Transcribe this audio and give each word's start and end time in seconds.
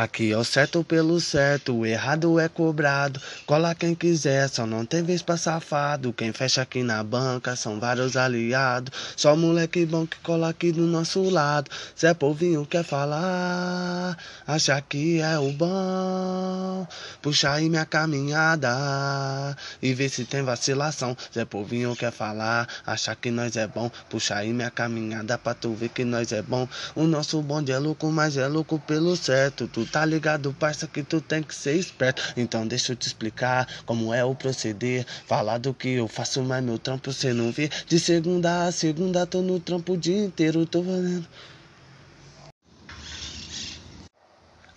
Aqui 0.00 0.32
é 0.32 0.38
o 0.38 0.42
certo 0.42 0.82
pelo 0.82 1.20
certo, 1.20 1.76
o 1.76 1.84
errado 1.84 2.40
é 2.40 2.48
cobrado. 2.48 3.20
Cola 3.44 3.74
quem 3.74 3.94
quiser, 3.94 4.48
só 4.48 4.64
não 4.66 4.86
tem 4.86 5.02
vez 5.02 5.20
pra 5.20 5.36
safado. 5.36 6.10
Quem 6.10 6.32
fecha 6.32 6.62
aqui 6.62 6.82
na 6.82 7.04
banca 7.04 7.54
são 7.54 7.78
vários 7.78 8.16
aliados. 8.16 9.14
Só 9.14 9.36
moleque 9.36 9.84
bom 9.84 10.06
que 10.06 10.16
cola 10.20 10.48
aqui 10.48 10.72
do 10.72 10.86
nosso 10.86 11.28
lado. 11.28 11.70
Zé 12.00 12.14
Povinho 12.14 12.64
quer 12.64 12.82
falar, 12.82 14.16
acha 14.46 14.80
que 14.80 15.20
é 15.20 15.38
o 15.38 15.52
bom. 15.52 16.86
Puxa 17.20 17.50
aí 17.50 17.68
minha 17.68 17.84
caminhada 17.84 19.54
e 19.82 19.92
vê 19.92 20.08
se 20.08 20.24
tem 20.24 20.42
vacilação. 20.42 21.14
Zé 21.30 21.44
Povinho 21.44 21.94
quer 21.94 22.10
falar, 22.10 22.66
acha 22.86 23.14
que 23.14 23.30
nós 23.30 23.54
é 23.54 23.66
bom. 23.66 23.90
Puxa 24.08 24.36
aí 24.36 24.50
minha 24.50 24.70
caminhada 24.70 25.36
pra 25.36 25.52
tu 25.52 25.74
ver 25.74 25.90
que 25.90 26.06
nós 26.06 26.32
é 26.32 26.40
bom. 26.40 26.66
O 26.94 27.04
nosso 27.04 27.42
bonde 27.42 27.70
é 27.70 27.78
louco, 27.78 28.10
mas 28.10 28.38
é 28.38 28.48
louco 28.48 28.78
pelo 28.78 29.14
certo. 29.14 29.68
Tu 29.68 29.89
tá 29.90 30.04
ligado, 30.04 30.54
parça, 30.54 30.86
que 30.86 31.02
tu 31.02 31.20
tem 31.20 31.42
que 31.42 31.54
ser 31.54 31.74
esperto. 31.74 32.22
Então 32.36 32.66
deixa 32.66 32.92
eu 32.92 32.96
te 32.96 33.06
explicar 33.06 33.66
como 33.84 34.14
é 34.14 34.24
o 34.24 34.34
proceder. 34.34 35.04
Falar 35.26 35.58
do 35.58 35.74
que 35.74 35.88
eu 35.90 36.08
faço, 36.08 36.42
mas 36.42 36.62
meu 36.64 36.78
trampo 36.78 37.12
cê 37.12 37.32
não 37.32 37.50
vê. 37.50 37.68
De 37.86 37.98
segunda 37.98 38.66
a 38.66 38.72
segunda 38.72 39.26
tô 39.26 39.42
no 39.42 39.58
trampo 39.60 39.94
o 39.94 39.96
dia 39.96 40.24
inteiro, 40.24 40.64
tô 40.66 40.82
valendo. 40.82 41.26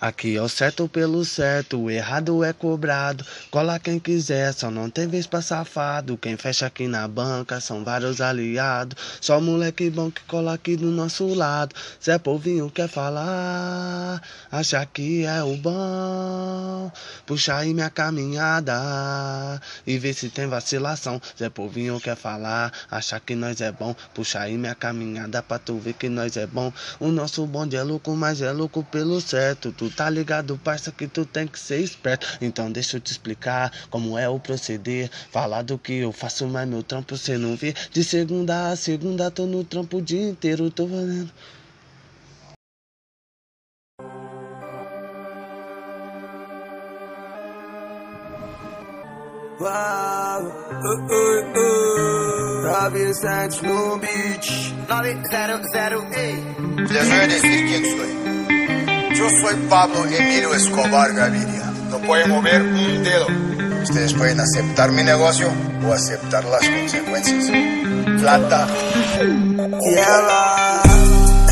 Aqui 0.03 0.35
é 0.35 0.41
o 0.41 0.49
certo 0.49 0.85
pelo 0.89 1.23
certo, 1.23 1.83
o 1.83 1.89
errado 1.89 2.43
é 2.43 2.51
cobrado. 2.51 3.25
Cola 3.49 3.79
quem 3.79 3.97
quiser, 3.97 4.53
só 4.53 4.69
não 4.69 4.89
tem 4.89 5.07
vez 5.07 5.25
pra 5.25 5.41
safado. 5.41 6.17
Quem 6.17 6.35
fecha 6.35 6.65
aqui 6.65 6.89
na 6.89 7.07
banca 7.07 7.61
são 7.61 7.85
vários 7.85 8.19
aliados. 8.19 8.97
Só 9.21 9.39
moleque 9.39 9.89
bom 9.89 10.11
que 10.11 10.21
cola 10.23 10.55
aqui 10.55 10.75
do 10.75 10.87
nosso 10.91 11.33
lado. 11.33 11.73
Zé 12.03 12.17
Povinho 12.17 12.69
quer 12.69 12.89
falar, 12.89 14.21
acha 14.51 14.85
que 14.85 15.23
é 15.23 15.41
o 15.41 15.55
bom. 15.55 16.91
Puxa 17.25 17.55
aí 17.55 17.73
minha 17.73 17.89
caminhada 17.89 18.73
e 19.87 19.97
vê 19.97 20.11
se 20.11 20.27
tem 20.27 20.47
vacilação. 20.47 21.21
Zé 21.39 21.49
Povinho 21.49 21.97
quer 22.01 22.17
falar, 22.17 22.73
acha 22.91 23.21
que 23.21 23.35
nós 23.35 23.61
é 23.61 23.71
bom. 23.71 23.95
Puxa 24.13 24.41
aí 24.41 24.57
minha 24.57 24.75
caminhada 24.75 25.41
pra 25.41 25.57
tu 25.57 25.77
ver 25.77 25.93
que 25.93 26.09
nós 26.09 26.35
é 26.35 26.45
bom. 26.45 26.73
O 26.99 27.07
nosso 27.07 27.47
bonde 27.47 27.77
é 27.77 27.83
louco, 27.83 28.13
mas 28.17 28.41
é 28.41 28.51
louco 28.51 28.83
pelo 28.83 29.21
certo. 29.21 29.73
Tá 29.95 30.09
ligado, 30.09 30.59
parça, 30.63 30.91
que 30.91 31.07
tu 31.07 31.25
tem 31.25 31.47
que 31.47 31.59
ser 31.59 31.79
esperto. 31.79 32.27
Então 32.41 32.71
deixa 32.71 32.97
eu 32.97 33.01
te 33.01 33.11
explicar 33.11 33.71
como 33.89 34.17
é 34.17 34.27
o 34.27 34.39
proceder. 34.39 35.09
Falar 35.31 35.61
do 35.61 35.77
que 35.77 35.99
eu 35.99 36.11
faço, 36.11 36.47
mas 36.47 36.67
meu 36.67 36.83
trampo 36.83 37.17
cê 37.17 37.37
não 37.37 37.55
vê. 37.55 37.73
De 37.91 38.03
segunda 38.03 38.69
a 38.71 38.75
segunda 38.75 39.31
tô 39.31 39.45
no 39.45 39.63
trampo 39.63 39.97
o 39.97 40.01
dia 40.01 40.29
inteiro, 40.29 40.69
tô 40.69 40.87
valendo. 40.87 41.31
Uau, 49.59 50.41
uh, 50.41 51.13
uh, 51.13 51.59
uh. 51.59 51.83
Ravi 52.83 53.13
Santos 53.13 53.61
no 53.61 53.97
beat 53.99 54.73
900, 54.89 56.15
ei. 56.17 56.43
Les 56.89 57.07
voy 57.07 57.19
a 57.19 57.27
decir 57.27 57.65
quién 57.65 57.97
soy. 57.97 58.22
Yo 59.15 59.29
soy 59.41 59.55
Pablo 59.69 60.05
Emilio 60.05 60.53
Escobar 60.53 61.13
Gaviria. 61.13 61.71
No 61.89 61.99
pueden 61.99 62.29
mover 62.29 62.61
un 62.61 63.03
dedo. 63.03 63.27
Ustedes 63.83 64.13
pueden 64.13 64.39
aceptar 64.39 64.91
mi 64.91 65.03
negocio 65.03 65.49
o 65.85 65.93
aceptar 65.93 66.43
las 66.45 66.67
consecuencias. 66.67 67.45
Plata. 68.19 68.67
E 69.85 69.93
ela 69.95 70.81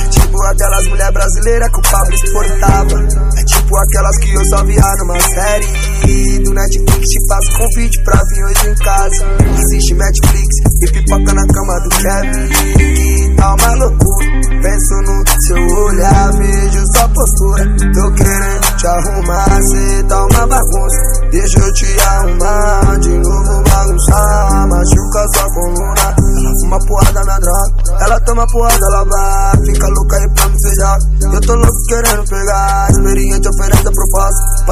tipo 0.09 0.43
aquelas 0.45 0.87
mulher 0.87 1.11
brasileira 1.11 1.69
que 1.69 1.79
o 1.79 1.91
Pablo 1.91 2.15
exportava. 2.15 3.03
É 3.37 3.43
tipo 3.43 3.77
aquelas 3.77 4.17
que 4.17 4.33
eu 4.33 4.45
só 4.45 4.63
via 4.63 4.95
numa 4.99 5.19
série 5.19 5.90
do 6.07 6.53
Netflix. 6.53 7.09
Te 7.09 7.27
faço 7.27 7.57
convite 7.57 8.03
pra 8.03 8.21
vir 8.29 8.43
hoje 8.45 8.67
em 8.69 8.75
casa. 8.75 9.25
Assiste 9.57 9.93
Netflix 9.93 10.47
e 10.81 10.91
pipoca 10.91 11.33
na 11.33 11.45
cama 11.47 11.79
do 11.81 11.89
Kevin. 11.89 13.35
Tá 13.35 13.55
uma 13.55 13.75
loucura. 13.75 14.31
Penso 14.61 14.93
no 15.01 15.23
seu 15.41 15.77
olhar, 15.85 16.31
vejo 16.33 16.83
sua 16.93 17.09
postura. 17.09 17.65
Tô 17.93 18.11
querendo 18.13 18.77
te 18.77 18.87
arrumar, 18.87 19.61
cê 19.63 20.03
tá 20.03 20.25
uma 20.25 20.47
bagunça. 20.47 21.21
Deixa 21.31 21.59
eu 21.59 21.73
te 21.73 21.99
arrumar, 21.99 22.99
de 22.99 23.09
novo 23.09 23.63
bagunçar. 23.69 24.67
Machuca 24.67 25.27
sua 25.33 25.53
coluna. 25.53 26.15
Fuma 26.61 26.79
porrada 26.85 27.23
na 27.23 27.39
droga. 27.39 27.73
Ela 28.01 28.19
toma 28.21 28.47
porrada, 28.47 28.85
ela 28.85 29.03
vai. 29.05 29.65
Fica 29.65 29.87
louca 29.87 30.17
aí 30.17 30.29
pra 30.29 30.49
me 30.49 30.61
beijar. 30.61 30.97
Eu 31.33 31.41
tô 31.41 31.55
louco 31.55 31.85
querendo 31.87 32.23
pegar. 32.29 32.70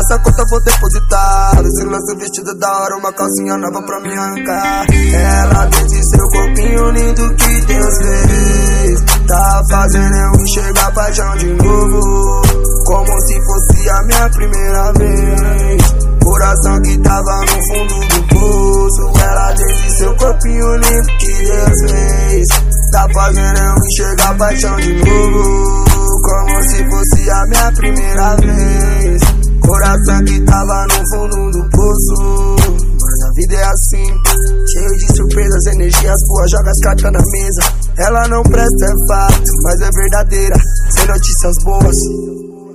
Experiente 0.10 0.14
oferece 0.14 0.14
a 0.14 0.16
proposta. 0.16 0.16
Passa 0.16 0.16
a 0.16 0.20
conta, 0.20 0.46
vou 0.50 0.62
depositar. 0.62 1.66
Esse 1.66 1.84
lance 1.84 2.16
vestido 2.16 2.56
da 2.56 2.72
hora, 2.80 2.98
uma 2.98 3.14
calcinha 3.14 3.58
nova 3.58 3.82
pra 3.84 4.00
me 4.00 4.18
arrancar. 4.18 4.86
Ela 4.90 5.66
desde 5.66 6.10
seu 6.10 6.28
corpinho 6.30 6.92
lindo 6.92 7.36
que 7.36 7.62
Deus 7.62 7.98
fez. 7.98 9.02
Tá 9.28 9.62
fazendo 9.70 10.16
eu 10.16 10.42
enxergar 10.42 10.92
paixão 10.94 11.38
de 11.38 11.54
novo. 11.54 12.42
Como 12.86 13.22
se 13.22 13.46
fosse 13.46 13.90
a 13.90 14.04
minha 14.04 14.30
primeira 14.30 14.94
vez. 14.94 15.82
Coração 16.24 16.82
que 16.82 16.98
tava 17.00 17.40
no 17.42 17.68
fundo 17.68 18.08
do 18.08 18.28
poço. 18.28 19.20
Ela 19.22 19.52
desde 19.54 19.98
seu 19.98 20.16
corpinho 20.16 20.76
lindo 20.78 21.08
que 21.20 21.34
Deus 21.44 21.92
fez. 21.92 22.48
Tá 22.92 23.08
fazendo 23.14 23.60
eu 23.60 23.76
enxergar 23.86 24.38
paixão 24.38 24.76
de 24.78 24.94
novo. 24.94 25.86
Como 26.22 26.64
se 26.64 26.90
fosse 26.90 27.30
a 27.30 27.46
minha 27.46 27.72
primeira 27.74 28.36
vez. 28.38 29.39
Coração 29.70 30.26
que 30.26 30.42
tava 30.46 30.88
no 30.88 31.10
fundo 31.14 31.52
do 31.52 31.70
poço. 31.70 32.56
Mas 33.00 33.22
a 33.22 33.34
vida 33.36 33.54
é 33.54 33.64
assim, 33.66 34.06
cheio 34.74 34.98
de 34.98 35.16
surpresas, 35.16 35.66
energias 35.68 36.18
boas, 36.28 36.50
joga 36.50 36.72
as 36.72 36.80
cartas 36.80 37.12
na 37.12 37.20
mesa. 37.20 37.62
Ela 38.00 38.28
não 38.30 38.42
presta, 38.42 38.86
é 38.86 38.94
fato, 39.08 39.52
mas 39.62 39.80
é 39.80 39.90
verdadeira, 39.92 40.56
sem 40.90 41.06
notícias 41.06 41.56
boas. 41.64 41.96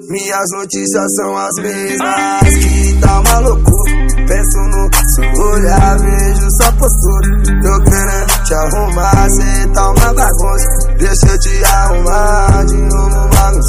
Minhas 0.09 0.47
notícias 0.53 1.15
são 1.17 1.37
as 1.37 1.55
mesmas 1.57 2.55
que 2.63 3.01
tá 3.01 3.21
uma 3.21 3.39
loucura. 3.41 3.93
Penso 4.29 4.59
no 4.59 4.89
seu 5.15 5.45
olhar, 5.47 5.99
vejo 5.99 6.49
sua 6.63 6.73
postura. 6.75 7.43
Tô 7.61 7.91
querendo 7.91 8.45
te 8.45 8.55
arrumar, 8.55 9.31
cê 9.31 9.67
tá 9.75 9.91
uma 9.91 10.15
bagunça. 10.15 10.69
Deixa 10.97 11.27
eu 11.27 11.39
te 11.41 11.65
arrumar, 11.65 12.65
de 12.67 12.77
novo 12.77 13.29
bagunçar. 13.35 13.64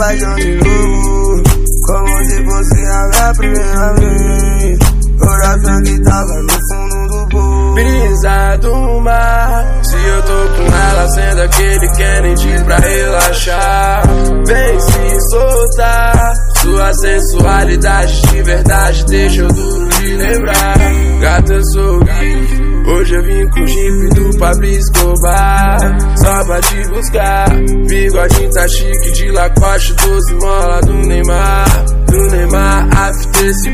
Paixão 0.00 0.34
de 0.36 0.54
novo. 0.56 1.42
Como 1.86 2.24
se 2.24 2.44
fosse 2.44 2.86
a 2.86 3.34
primeira 3.36 3.94
vez. 3.94 4.78
Coração 5.18 5.82
que 5.82 6.02
tava 6.02 6.42
no 6.42 6.52
fundo 6.52 7.08
do 7.08 7.26
bolso. 7.28 7.74
brisa 7.74 8.56
do 8.62 9.00
mar. 9.00 9.80
Se 9.82 9.96
eu 9.96 10.22
tô 10.22 10.56
com 10.56 10.74
ela, 10.74 11.08
sendo 11.08 11.42
aquele 11.42 11.88
Kennedy 11.90 12.64
pra 12.64 12.78
relaxar. 12.78 14.02
Vem 14.46 14.80
se 14.80 15.30
soltar. 15.30 16.32
Sua 16.62 16.94
sensualidade 16.94 18.22
de 18.22 18.42
verdade 18.42 19.04
deixa 19.06 19.42
eu 19.42 19.48
duro 19.48 19.88
de 19.88 20.16
lembrar. 20.16 20.76
Gata, 21.20 21.58
gay. 22.04 22.70
Hoje 22.86 23.14
eu 23.14 23.22
vim 23.22 23.48
com 23.50 23.60
o 23.60 23.66
jeep 23.66 24.14
do 24.14 24.38
Pablo 24.38 24.64
Escobar 24.64 25.78
Só 26.16 26.44
pra 26.44 26.59
buscar. 27.00 27.48
Bigodinho 27.88 28.50
tá 28.52 28.68
chique 28.68 29.12
de 29.12 29.30
Lacoste 29.32 29.94
12 29.94 30.34
mola 30.34 30.80
do 30.82 30.92
Neymar 30.92 31.84
Do 32.06 32.22
Neymar, 32.30 32.88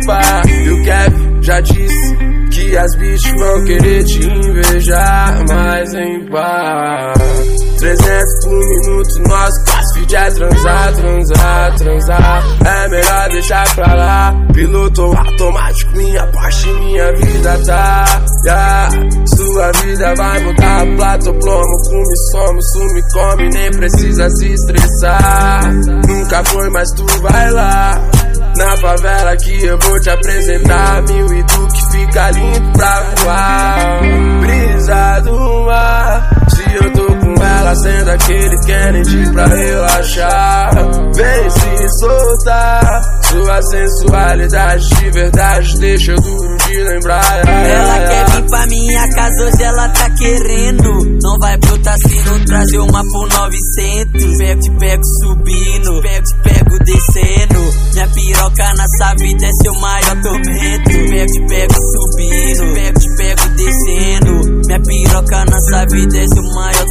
pá 0.07 0.43
E 0.49 0.71
o 0.71 0.85
Kevin 0.85 1.43
já 1.43 1.61
disse 1.61 2.17
que 2.53 2.77
as 2.77 2.97
bitches 2.97 3.33
vão 3.33 3.65
querer 3.65 4.05
te 4.05 4.27
invejar 4.27 5.45
Mas 5.49 5.95
em 5.95 6.27
paz 6.31 7.19
300 7.79 8.45
por 8.45 8.59
minuto, 8.69 9.29
nosso 9.29 9.65
é 10.15 10.31
transar, 10.31 10.95
transar, 10.95 11.77
transar. 11.77 12.45
É 12.65 12.89
melhor 12.89 13.29
deixar 13.31 13.75
pra 13.75 13.95
lá. 13.95 14.35
Piloto 14.53 15.03
automático, 15.03 15.97
minha 15.97 16.27
parte, 16.29 16.69
minha 16.69 17.13
vida 17.17 17.59
tá. 17.67 18.05
Yeah. 18.45 18.91
Sua 19.35 19.73
vida 19.73 20.15
vai 20.15 20.41
mudar, 20.41 20.87
plato, 20.97 21.35
plomo, 21.35 21.79
come, 21.89 22.17
some, 22.31 22.63
sume, 22.63 23.03
come. 23.13 23.49
Nem 23.49 23.71
precisa 23.73 24.31
se 24.31 24.53
estressar. 24.53 25.73
Nunca 26.07 26.45
foi, 26.45 26.71
mas 26.71 26.89
tu 26.93 27.05
vai 27.23 27.51
lá. 27.51 28.01
Na 28.57 28.77
favela 28.79 29.37
que 29.37 29.65
eu 29.65 29.79
vou 29.79 30.01
te 30.01 30.11
apresentar. 30.11 31.03
Mil 31.03 31.27
e 31.27 31.43
do 31.43 31.69
que 31.69 31.93
fica 31.93 32.31
lindo 32.31 32.73
pra 32.73 33.03
voar. 33.17 34.01
Brisa 34.41 35.21
do 35.21 35.67
mar 35.67 36.31
Se 36.49 36.75
eu 36.77 36.93
tô 36.93 37.26
ela 37.43 37.75
sendo 37.75 38.11
aquele 38.11 38.57
Kennedy 38.65 39.33
pra 39.33 39.47
relaxar 39.47 40.71
Vem 41.15 41.51
se 41.51 41.99
soltar 42.01 43.03
Sua 43.25 43.63
sensualidade 43.63 44.89
de 44.89 45.11
verdade 45.11 45.79
Deixa 45.79 46.15
duro 46.15 46.57
de 46.59 46.83
lembrar 46.83 47.47
Ela 47.47 48.09
quer 48.09 48.31
vir 48.31 48.47
pra 48.49 48.67
minha 48.67 49.09
casa, 49.11 49.45
hoje 49.45 49.63
ela 49.63 49.89
tá 49.89 50.11
querendo. 50.11 51.19
Não 51.23 51.39
vai 51.39 51.57
se 51.97 52.23
não 52.25 52.45
trazer 52.45 52.79
uma 52.79 53.03
por 53.13 53.29
900. 53.29 54.39
Pego, 54.39 54.61
te 54.61 54.71
pego 54.79 55.03
subindo, 55.23 56.03
pego, 56.03 56.25
te 56.25 56.37
pego 56.43 56.79
descendo. 56.85 57.75
Minha 57.95 58.09
piroca 58.09 58.75
nessa 58.75 59.15
vida 59.19 59.47
é 59.47 59.53
seu 59.63 59.75
maior 59.75 60.23
tormento. 60.23 60.91
Pego, 60.91 61.33
te 61.33 61.47
pego 61.47 61.75
subindo, 61.75 62.75
pego, 62.75 63.01
te 63.01 63.17
pego 63.17 63.49
descendo. 63.57 64.63
Minha 64.67 64.81
piroca 64.81 65.45
nessa 65.45 65.87
vida 65.87 66.19
é 66.19 66.27
seu 66.27 66.43
maior. 66.55 66.86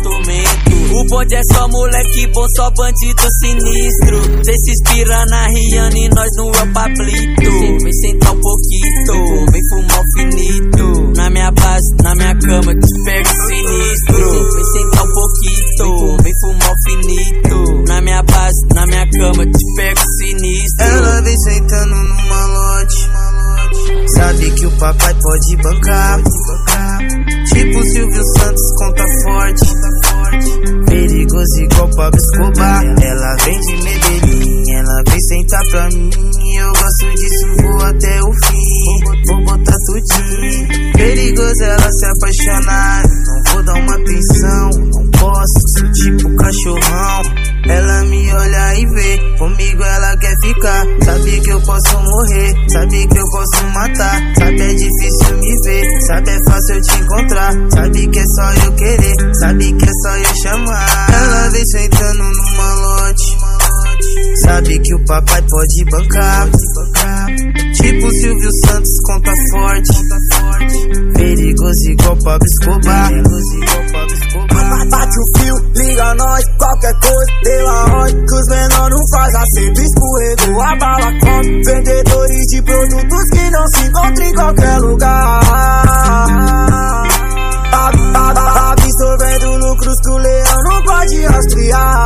O 0.96 1.04
bonde 1.08 1.36
é 1.36 1.42
só 1.52 1.68
moleque 1.68 2.26
bom, 2.28 2.46
só 2.56 2.72
bandido 2.72 3.22
sinistro. 3.42 4.46
Cê 4.46 4.54
se 4.58 4.72
inspira 4.72 5.26
na 5.26 5.48
Rihanna 5.48 5.98
e 5.98 6.10
nós 6.10 6.30
no 6.38 6.46
El 6.56 6.72
Pablito. 6.72 7.52
Vem 7.84 7.94
sentar 7.94 8.34
um 8.34 8.40
pouquinho, 8.40 9.46
vem 9.52 9.62
fumar 9.70 10.00
o 10.00 10.04
finito. 10.18 11.14
Na 11.18 11.30
minha 11.30 11.52
base, 11.52 11.96
na 12.02 12.16
minha 12.16 12.36
cama, 12.40 12.74
te 12.74 13.04
pego 13.04 13.30
sinistro. 13.48 14.54
Vem 14.54 14.64
sentar 14.64 15.04
um 15.04 15.14
pouquinho, 15.14 16.18
vem 16.24 16.34
fumar 16.40 16.72
o 16.72 16.76
finito. 16.90 17.84
Na 17.90 18.02
minha 18.02 18.24
base, 18.24 18.68
na 18.74 18.86
minha 18.86 19.12
cama, 19.12 19.46
te 19.46 19.76
pego 19.76 20.02
sinistro. 20.20 20.86
Ela 20.86 21.22
vem 21.24 21.38
sentando 21.38 21.96
numa 21.96 22.46
lote. 22.46 23.10
Sabe 24.16 24.52
que 24.52 24.66
o 24.66 24.72
papai 24.80 25.14
pode 25.22 25.58
bancar. 25.58 26.24
Tipo 27.50 27.84
Silvio 27.84 28.24
Santos, 28.38 28.62
conta 28.78 29.06
forte. 29.24 30.85
Igual 31.76 31.90
Pablo 31.98 32.18
Escobar. 32.18 32.84
Ela 32.86 33.36
vem 33.44 33.60
de 33.60 33.84
Medellín, 33.84 34.64
ela 34.72 35.04
vem 35.10 35.20
sentar 35.20 35.62
pra 35.72 35.90
mim. 35.90 36.10
Eu 36.58 36.68
gosto 36.72 37.16
disso, 37.16 37.46
vou 37.62 37.84
até 37.84 38.20
o 38.22 38.32
fim. 38.46 39.26
Vou 39.28 39.44
botar 39.44 39.78
tudinho. 39.86 40.94
Perigoso 40.94 41.64
ela 41.64 41.92
se 41.92 42.06
apaixonar. 42.06 43.04
Não 43.04 43.54
vou 43.54 43.64
dar 43.64 43.74
uma 43.74 43.96
atenção, 43.96 44.70
não 44.94 45.12
posso, 45.12 45.60
sou 45.78 45.92
tipo 45.92 46.36
cachorrão. 46.38 47.22
Ela 47.68 48.04
me 48.06 48.25
comigo 49.38 49.84
ela 49.84 50.18
quer 50.18 50.36
ficar. 50.44 50.86
Sabe 51.04 51.40
que 51.42 51.50
eu 51.50 51.62
posso 51.62 52.00
morrer, 52.00 52.56
sabe 52.70 53.08
que 53.08 53.18
eu 53.18 53.26
posso 53.32 53.66
matar. 53.74 54.34
Sabe 54.38 54.62
é 54.62 54.74
difícil 54.74 55.38
me 55.38 55.56
ver, 55.64 56.02
sabe 56.08 56.30
é 56.30 56.38
fácil 56.50 56.82
te 56.82 56.98
encontrar. 57.00 57.54
Sabe 57.72 58.08
que 58.08 58.20
é 58.20 58.26
só 58.26 58.66
eu 58.66 58.72
querer, 58.74 59.36
sabe 59.40 59.74
que 59.74 59.86
é 59.86 59.94
só 60.02 60.18
eu 60.18 60.36
chamar. 60.42 61.08
Ela 61.14 61.50
vem 61.50 61.66
sentando 61.66 62.24
numa 62.24 62.74
lote. 62.76 63.38
Sabe 64.44 64.80
que 64.80 64.94
o 64.94 65.06
papai 65.06 65.42
pode 65.42 65.86
bancar. 65.92 66.50
Tipo 67.76 68.12
Silvio 68.12 68.50
Santos, 68.66 68.94
conta 69.06 69.34
forte. 69.52 70.06
Perigoso 71.14 71.90
igual 71.90 72.18
Pablo 72.18 72.48
Escobar. 72.48 73.12
Bate 74.90 75.16
o 75.20 75.38
fio, 75.40 75.56
liga 75.76 76.14
nós, 76.16 76.44
qualquer 76.58 76.94
coisa, 77.00 77.32
deu 77.44 77.68
aonde 77.70 78.14
que 78.14 78.36
os 78.36 78.48
menor 78.50 78.90
não 78.90 79.04
faz 79.12 79.36
a 79.36 79.44
sempre 79.56 79.84
escorregou 79.84 80.62
a 80.62 80.76
bala 80.76 81.12
come. 81.20 81.64
Vendedores 81.64 82.46
de 82.48 82.62
produtos 82.62 83.24
que 83.34 83.50
não 83.52 83.68
se 83.68 83.88
encontram 83.88 84.26
em 84.28 84.34
qualquer 84.34 84.78
lugar. 84.80 85.42
Ab- 87.74 88.16
ab- 88.16 88.38
ab- 88.38 88.76
Absorvendo 88.76 89.58
lucros 89.58 89.96
que 90.04 90.10
o 90.12 90.18
leão 90.18 90.58
não 90.70 90.84
pode 90.84 91.26
rastrear. 91.26 92.05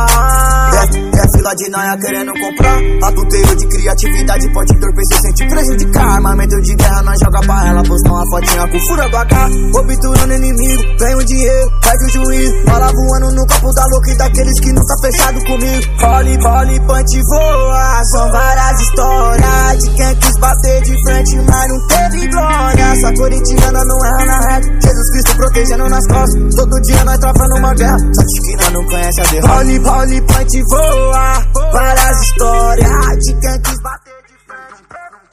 É, 1.50 1.52
é 1.52 1.54
de 1.56 1.70
noia 1.70 1.98
querendo 1.98 2.32
comprar. 2.32 2.78
Adulterio 3.02 3.56
de 3.56 3.66
criatividade 3.66 4.52
pode 4.52 4.72
entorpecer, 4.72 5.20
sente 5.20 5.48
prejudicar. 5.48 6.10
Armamento 6.10 6.60
de 6.60 6.74
guerra, 6.76 7.02
nós 7.02 7.18
joga 7.18 7.40
pra 7.40 7.66
ela, 7.66 7.82
postar 7.82 8.10
uma 8.12 8.30
fotinha 8.30 8.68
com 8.68 8.80
fura 8.86 9.08
do 9.08 9.16
AK. 9.16 9.32
Obturando 9.74 10.34
inimigo, 10.34 10.82
ganha 10.98 11.16
o 11.16 11.24
dinheiro, 11.24 11.70
perde 11.80 12.04
o 12.04 12.08
juízo. 12.08 12.54
Bola 12.66 12.92
voando 12.92 13.34
no 13.34 13.46
copo 13.46 13.72
da 13.74 13.86
louca 13.86 14.10
e 14.10 14.16
daqueles 14.16 14.60
que 14.60 14.72
não 14.72 14.82
tá 14.84 14.94
fechado 15.02 15.44
comigo. 15.44 15.82
Role, 15.98 16.36
role, 16.36 16.80
punch 16.80 17.20
voa. 17.30 18.04
São 18.04 18.30
várias 18.30 18.80
histórias 18.80 19.78
de 19.78 19.90
quem 19.94 20.16
quis 20.16 20.36
bater 20.38 20.82
de 20.82 21.02
frente, 21.04 21.36
mas 21.50 21.68
não 21.68 21.86
teve 21.88 22.28
glória. 22.28 22.82
Essa 22.92 23.14
corintiana 23.14 23.84
não 23.84 24.04
erra 24.04 24.24
na 24.24 24.40
reta. 24.40 24.68
Jesus 24.82 25.10
Cristo 25.10 25.36
protegendo 25.36 25.88
nas 25.88 26.06
costas. 26.06 26.54
Todo 26.54 26.80
dia 26.82 27.04
nós 27.04 27.18
travando 27.18 27.56
uma 27.56 27.74
guerra. 27.74 27.98
Só 28.14 28.22
que 28.22 28.56
nós 28.56 28.72
não 28.72 28.84
conhece 28.86 29.20
a 29.20 29.24
derrota. 29.24 29.54
Role, 29.54 29.78
role, 29.78 30.20
punch 30.22 30.62
voa. 30.70 31.39
Várias 31.72 32.22
histórias 32.22 33.16
de 33.18 33.32
quem 33.34 33.62
quis 33.62 33.82
bater 33.82 34.22
de 34.26 34.34
frente, 34.46 34.82
não 34.92 35.30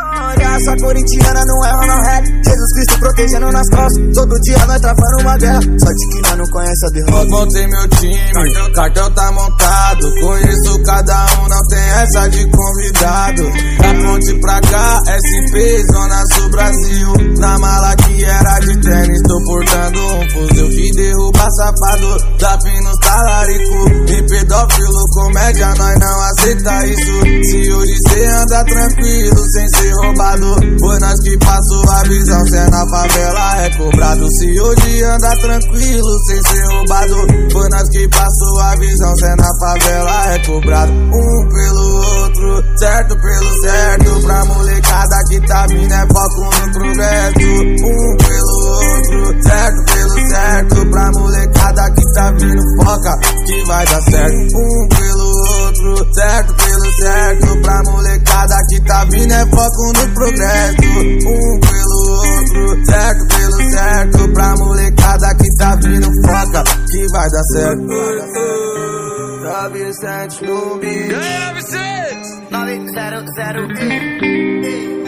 glória. 0.00 0.56
Essa 0.56 0.76
corintiana 0.76 1.44
não 1.44 1.64
erra 1.64 1.86
na 1.86 2.02
reta. 2.02 2.30
Jesus 2.44 2.72
Cristo 2.74 2.98
protegendo 2.98 3.52
nas 3.52 3.68
costas. 3.70 4.14
Todo 4.14 4.40
dia 4.40 4.66
nós 4.66 4.80
travando 4.80 5.20
uma 5.20 5.36
guerra. 5.38 5.60
Só 5.60 5.88
que 5.88 6.20
nós 6.22 6.38
não 6.38 6.46
conhece 6.50 6.86
a 6.86 6.90
derrota. 6.90 7.30
Montei 7.30 7.66
meu 7.66 7.88
time, 7.88 8.72
cartão 8.74 9.10
tá 9.12 9.32
montado. 9.32 10.14
Conheço 10.20 10.82
cada 10.84 11.26
um, 11.40 11.48
não 11.48 11.66
tem 11.68 11.78
essa 11.78 12.28
de 12.28 12.50
convidado. 12.50 13.42
Da 13.78 13.94
ponte 14.10 14.34
pra 14.40 14.60
cá, 14.60 15.00
SP, 15.06 15.84
Zona 15.92 16.24
Sul 16.32 16.50
Brasil. 16.50 17.12
Na 17.38 17.58
mala 17.58 17.96
que 17.96 18.24
era 18.24 18.58
de 18.60 18.80
tênis, 18.80 19.22
tô 19.22 19.44
portando 19.44 20.00
um 20.00 20.30
fuzil 20.30 20.68
que 20.68 20.90
derruba 20.92 21.48
safado. 21.50 22.16
Desafio 22.36 22.82
no 22.82 22.99
talarico. 23.10 23.90
E 24.08 24.22
pedófilo, 24.22 25.04
comédia, 25.12 25.66
nós 25.76 25.98
não 25.98 26.20
aceita 26.22 26.86
isso. 26.86 27.44
Se 27.44 27.72
hoje 27.72 27.96
cê 28.08 28.24
anda 28.26 28.64
tranquilo, 28.64 29.42
sem 29.52 29.68
ser 29.68 29.92
roubado. 30.02 30.54
Foi 30.80 30.98
nós 31.00 31.20
que 31.20 31.38
passou 31.38 31.90
a 31.90 32.02
visão, 32.04 32.46
cê 32.46 32.70
na 32.70 32.86
favela 32.88 33.64
é 33.64 33.70
cobrado. 33.76 34.26
Se 34.32 34.60
hoje 34.60 35.02
anda 35.04 35.36
tranquilo, 35.36 36.18
sem 36.26 36.42
ser 36.42 36.66
roubado. 36.66 37.16
Foi 37.52 37.68
nós 37.70 37.88
que 37.90 38.08
passou 38.08 38.60
a 38.60 38.76
visão, 38.76 39.16
cê 39.16 39.34
na 39.36 39.50
favela 39.60 40.34
é 40.34 40.38
cobrado. 40.46 40.92
Um 40.92 41.48
pelo 41.48 41.94
outro, 42.22 42.64
certo 42.76 43.16
pelo 43.20 43.60
certo. 43.62 44.20
Pra 44.20 44.44
molecada 44.44 44.79
vitamina 45.30 45.94
é 45.94 46.06
foco 46.12 46.40
no 46.40 46.50
progresso. 46.72 47.38
Um 47.38 48.16
pelo 48.16 48.56
outro, 48.66 49.22
certo 49.42 49.84
pelo 49.84 50.28
certo. 50.28 50.86
Pra 50.90 51.12
molecada 51.12 51.90
que 51.92 52.12
tá 52.12 52.32
vindo, 52.32 52.62
foca 52.82 53.16
que 53.46 53.64
vai 53.66 53.86
dar 53.86 54.02
certo. 54.02 54.58
Um 54.58 54.88
pelo 54.88 55.30
outro, 55.62 56.14
certo 56.14 56.52
pelo 56.54 56.92
certo. 56.98 57.56
Pra 57.62 57.82
molecada 57.84 58.60
que 58.68 58.80
tá 58.80 59.04
vindo, 59.04 59.32
é 59.32 59.46
foco 59.46 59.92
no 59.94 60.08
progresso. 60.14 60.82
Um 60.82 61.60
pelo 61.60 62.10
outro, 62.10 62.84
certo 62.86 63.26
pelo 63.28 63.70
certo. 63.70 64.28
Pra 64.32 64.56
molecada 64.56 65.32
que 65.36 65.48
tá 65.56 65.76
vindo, 65.76 66.10
foca 66.26 66.64
que 66.90 67.06
vai 67.12 67.30
dar 67.30 67.44
certo. 67.52 67.86
W7 69.40 70.42
no 70.42 70.76
beat. 70.78 71.10
Yeah, 71.10 71.54
W6! 71.54 71.70
9001. 72.50 74.99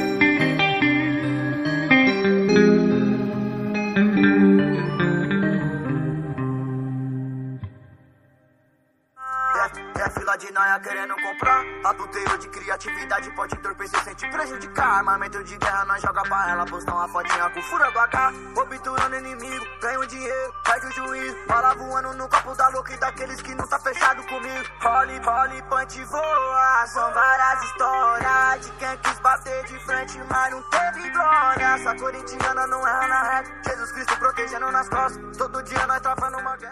Adulterio 12.82 12.98
de 12.98 13.06
criatividade 13.22 13.30
pode 13.30 13.54
entorpecer, 13.54 14.04
sente 14.04 14.28
prejudicar. 14.28 14.98
Armamento 14.98 15.44
de 15.44 15.56
guerra, 15.56 15.84
nós 15.84 16.02
joga 16.02 16.22
pra 16.22 16.50
ela, 16.50 16.66
postar 16.66 16.94
uma 16.94 17.08
fotinha 17.08 17.50
com 17.50 17.62
fura 17.62 17.90
do 17.90 17.98
AK. 17.98 18.34
Obturando 18.56 19.16
inimigo, 19.16 19.66
ganha 19.80 20.00
o 20.00 20.06
dinheiro, 20.06 20.54
perde 20.64 20.86
o 20.86 20.92
juízo. 20.92 21.36
Bola 21.46 21.74
voando 21.74 22.12
no 22.14 22.28
copo 22.28 22.54
da 22.56 22.68
louca 22.68 22.92
e 22.92 22.96
daqueles 22.98 23.40
que 23.40 23.54
não 23.54 23.66
tá 23.68 23.78
fechado 23.78 24.22
comigo. 24.24 24.64
Role, 24.80 25.18
role, 25.18 25.62
punch 25.62 26.04
voa. 26.04 26.86
São 26.86 27.12
várias 27.12 27.64
histórias 27.64 28.66
de 28.66 28.72
quem 28.72 28.96
quis 28.98 29.18
bater 29.20 29.64
de 29.64 29.78
frente, 29.84 30.20
mas 30.30 30.50
não 30.50 30.62
teve 30.62 31.10
glória. 31.10 31.64
Essa 31.64 31.94
corintiana 31.94 32.66
não 32.66 32.86
erra 32.86 33.08
na 33.08 33.22
reta. 33.22 33.70
Jesus 33.70 33.92
Cristo 33.92 34.16
protegendo 34.18 34.72
nas 34.72 34.88
costas. 34.88 35.36
Todo 35.36 35.62
dia 35.62 35.86
nós 35.86 36.00
travando 36.00 36.38
uma 36.38 36.56
guerra. 36.56 36.62